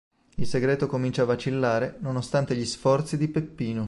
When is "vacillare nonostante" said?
1.25-2.55